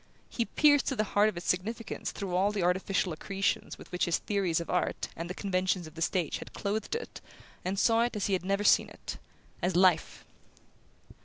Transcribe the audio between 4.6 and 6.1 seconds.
art and the conventions of the